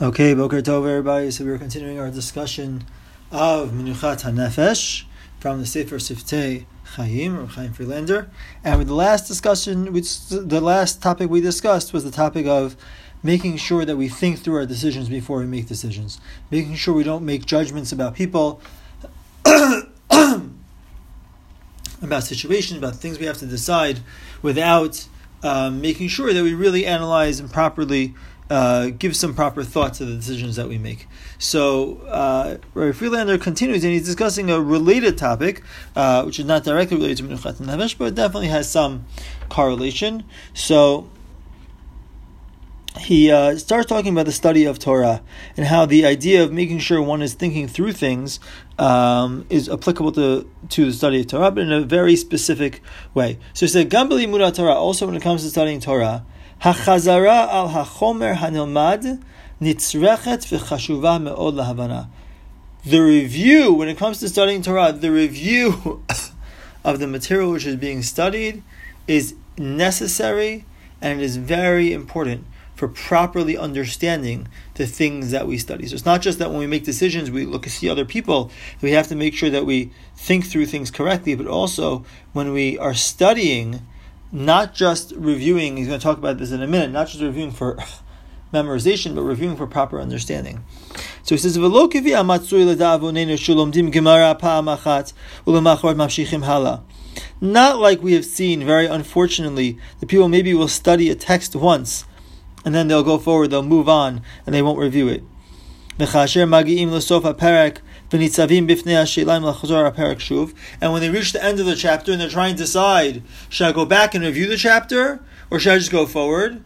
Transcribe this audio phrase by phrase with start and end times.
[0.00, 1.30] Okay, Boker Tov, everybody.
[1.30, 2.84] So we're continuing our discussion
[3.30, 5.04] of Menuchat HaNefesh
[5.38, 6.64] from the Sefer Siftei
[6.96, 8.30] Chaim, or Chaim Friedlander.
[8.64, 12.74] And with the last discussion, which the last topic we discussed was the topic of
[13.22, 16.18] making sure that we think through our decisions before we make decisions,
[16.50, 18.62] making sure we don't make judgments about people,
[19.44, 19.90] about
[22.24, 24.00] situations, about things we have to decide
[24.40, 25.06] without
[25.42, 28.14] um, making sure that we really analyze and properly
[28.50, 31.08] uh, give some proper thought to the decisions that we make.
[31.38, 35.62] So, uh, Rabbi Friedlander continues, and he's discussing a related topic,
[35.96, 39.06] uh, which is not directly related to Menuchat HaNefesh, but it definitely has some
[39.48, 40.24] correlation.
[40.54, 41.08] So,
[43.00, 45.22] he uh, starts talking about the study of Torah
[45.56, 48.38] and how the idea of making sure one is thinking through things
[48.78, 52.82] um, is applicable to, to the study of Torah, but in a very specific
[53.14, 53.38] way.
[53.54, 56.24] So he said, Gambali Murat Torah, also when it comes to studying Torah,
[56.62, 58.36] Hachazara al hachomer
[59.60, 62.08] nitzrechet me'od lahavana.
[62.84, 66.04] The review, when it comes to studying Torah, the review
[66.84, 68.62] of the material which is being studied
[69.08, 70.64] is necessary
[71.00, 72.44] and it is very important
[72.76, 75.86] for properly understanding the things that we study.
[75.86, 78.52] So it's not just that when we make decisions, we look to see other people,
[78.80, 82.78] we have to make sure that we think through things correctly, but also when we
[82.78, 83.84] are studying,
[84.32, 87.50] not just reviewing, he's going to talk about this in a minute, not just reviewing
[87.52, 87.76] for
[88.52, 90.64] memorization, but reviewing for proper understanding.
[91.22, 91.56] So he says,
[97.40, 102.06] Not like we have seen, very unfortunately, the people maybe will study a text once,
[102.64, 105.22] and then they'll go forward, they'll move on, and they won't review it.
[108.12, 108.20] And
[110.92, 113.72] when they reach the end of the chapter and they're trying to decide, should I
[113.72, 116.62] go back and review the chapter or should I just go forward?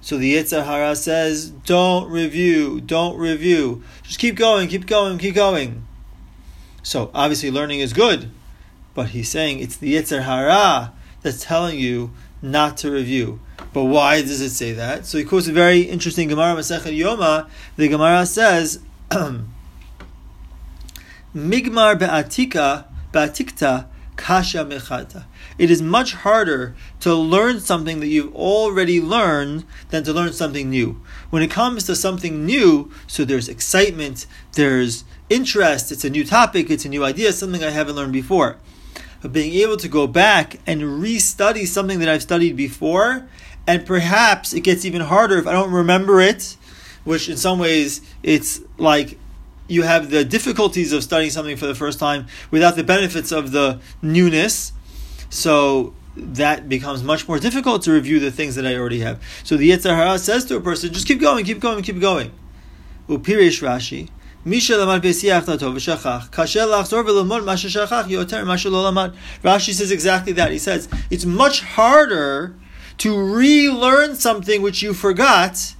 [0.00, 3.82] So the Yetzer Hara says, don't review, don't review.
[4.04, 5.84] Just keep going, keep going, keep going.
[6.82, 8.30] So obviously learning is good,
[8.94, 10.92] but he's saying it's the Yetzer Hara
[11.22, 13.40] that's telling you not to review.
[13.72, 15.06] But why does it say that?
[15.06, 17.48] So he quotes a very interesting Gemara Masechet Yoma.
[17.76, 18.80] The Gemara says,
[21.36, 23.84] Migmar be'atika, be'atikta,
[24.16, 25.26] kasha mechata.
[25.58, 30.70] It is much harder to learn something that you've already learned than to learn something
[30.70, 31.02] new.
[31.28, 36.70] When it comes to something new, so there's excitement, there's interest, it's a new topic,
[36.70, 38.56] it's a new idea, something I haven't learned before.
[39.20, 43.28] But being able to go back and restudy something that I've studied before,
[43.66, 46.56] and perhaps it gets even harder if I don't remember it,
[47.04, 49.18] which in some ways it's like
[49.68, 53.52] you have the difficulties of studying something for the first time without the benefits of
[53.52, 54.72] the newness.
[55.28, 59.22] So that becomes much more difficult to review the things that I already have.
[59.44, 62.32] So the Yetzer Hara says to a person, just keep going, keep going, keep going.
[63.08, 64.08] Upirish Rashi.
[69.42, 70.52] Rashi says exactly that.
[70.52, 72.54] He says it's much harder
[72.98, 75.74] to relearn something which you forgot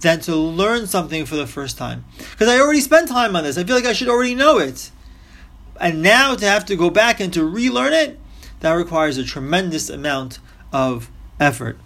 [0.00, 2.04] than to learn something for the first time.
[2.30, 3.58] Because I already spent time on this.
[3.58, 4.90] I feel like I should already know it.
[5.80, 8.18] And now to have to go back and to relearn it,
[8.60, 10.38] that requires a tremendous amount
[10.72, 11.78] of effort.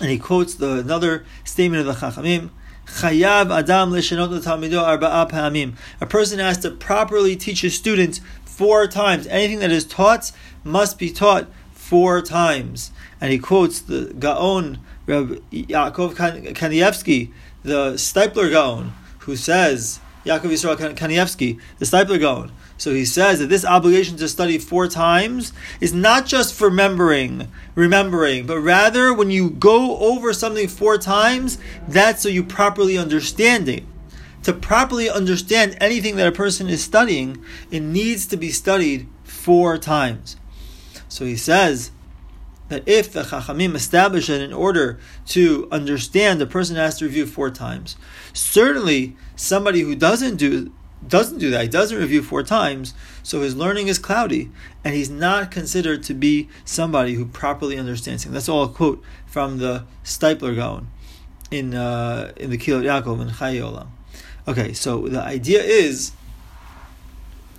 [0.00, 2.50] And he quotes the another statement of the Chachamim.
[2.86, 5.74] Chayav Adam leshenot arba'a pa'amim.
[6.00, 9.26] A person has to properly teach his students four times.
[9.26, 10.32] Anything that is taught
[10.64, 12.92] must be taught four times.
[13.20, 20.96] And he quotes the Gaon Rabbi Yaakov Kanievsky, the Steipler Gaon, who says, Yaakov Yisrael
[20.96, 22.50] Kanievsky, the Steipler Gaon.
[22.78, 27.50] So he says that this obligation to study four times is not just for remembering,
[27.74, 31.58] remembering, but rather when you go over something four times,
[31.88, 33.84] that's so you properly understand it.
[34.42, 39.78] To properly understand anything that a person is studying, it needs to be studied four
[39.78, 40.36] times.
[41.08, 41.90] So he says
[42.68, 47.26] that if the Chachamim establish it in order to understand, the person has to review
[47.26, 47.96] four times.
[48.32, 50.72] Certainly, somebody who doesn't do
[51.06, 52.92] doesn't do that, he doesn't review four times,
[53.22, 54.50] so his learning is cloudy,
[54.82, 58.32] and he's not considered to be somebody who properly understands him.
[58.32, 60.88] That's all a quote from the Steipler Gaon
[61.50, 63.88] in uh, in the Kehillot Yaakov in Chayei Olam.
[64.48, 66.12] Okay, so the idea is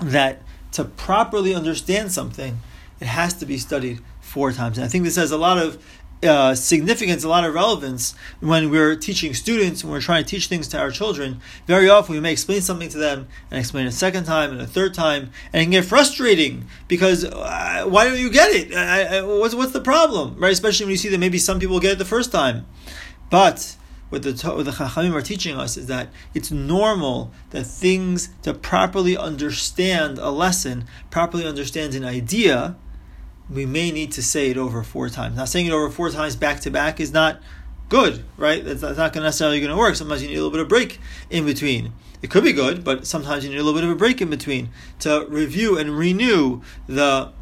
[0.00, 0.42] that
[0.72, 2.60] to properly understand something,
[3.00, 4.00] it has to be studied
[4.30, 4.78] four times.
[4.78, 5.84] And I think this has a lot of
[6.22, 10.46] uh, significance, a lot of relevance when we're teaching students, when we're trying to teach
[10.46, 11.40] things to our children.
[11.66, 14.66] Very often we may explain something to them and explain a second time and a
[14.66, 19.26] third time, and it can get frustrating because uh, why don't you get it?
[19.26, 20.52] What's, what's the problem, right?
[20.52, 22.66] Especially when you see that maybe some people get it the first time.
[23.30, 23.76] But
[24.10, 28.52] what the what the Chachamim are teaching us is that it's normal that things to
[28.52, 32.76] properly understand a lesson, properly understand an idea,
[33.52, 35.36] we may need to say it over four times.
[35.36, 37.40] Now, saying it over four times back to back is not
[37.88, 38.64] good, right?
[38.64, 39.96] That's, not necessarily going to work.
[39.96, 41.92] Sometimes you need a little bit of break in between.
[42.22, 44.30] It could be good, but sometimes you need a little bit of a break in
[44.30, 44.70] between
[45.00, 47.32] to review and renew the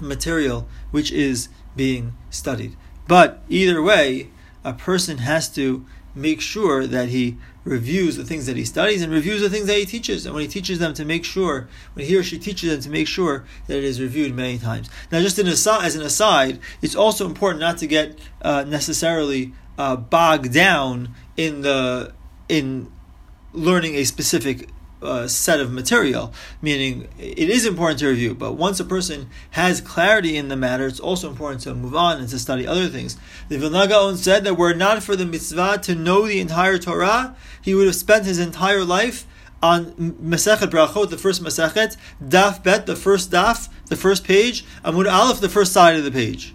[0.00, 2.76] material which is being studied.
[3.08, 4.30] But either way,
[4.64, 7.36] a person has to make sure that he
[7.66, 10.24] reviews the things that he studies and reviews the things that he teaches.
[10.24, 12.90] And when he teaches them, to make sure, when he or she teaches them, to
[12.90, 14.88] make sure that it is reviewed many times.
[15.10, 19.52] Now, just an aside, as an aside, it's also important not to get uh, necessarily
[19.76, 22.14] uh, bogged down in the
[22.48, 22.90] in
[23.52, 24.68] learning a specific
[25.02, 26.32] uh, set of material,
[26.62, 30.86] meaning it is important to review, but once a person has clarity in the matter,
[30.86, 33.16] it's also important to move on and to study other things.
[33.48, 36.78] The Vilna Gaon said that were it not for the mitzvah to know the entire
[36.78, 39.26] Torah, he would have spent his entire life
[39.62, 45.10] on Masechet Brachot, the first Masechet, Daf Bet, the first Daf, the first page, Amud
[45.10, 46.54] Aleph, the first side of the page.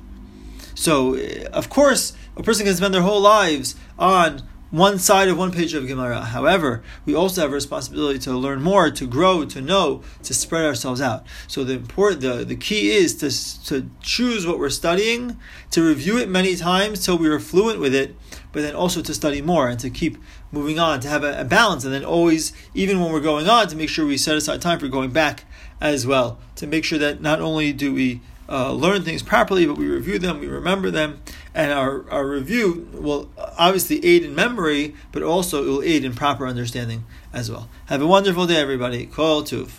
[0.76, 1.18] So,
[1.52, 5.74] of course, a person can spend their whole lives on one side of one page
[5.74, 6.22] of Gemara.
[6.22, 10.66] However, we also have a responsibility to learn more, to grow, to know, to spread
[10.66, 11.26] ourselves out.
[11.48, 15.38] So the important, the, the key is to, to choose what we're studying,
[15.72, 18.16] to review it many times till we are fluent with it,
[18.54, 20.18] but then also to study more and to keep
[20.54, 23.68] moving on, to have a, a balance, and then always, even when we're going on,
[23.68, 25.44] to make sure we set aside time for going back
[25.82, 29.78] as well, to make sure that not only do we uh, learn things properly, but
[29.78, 31.22] we review them, we remember them,
[31.56, 36.14] and our, our review will obviously aid in memory, but also it will aid in
[36.14, 37.70] proper understanding as well.
[37.86, 39.06] Have a wonderful day, everybody.
[39.06, 39.72] Kol Tuv.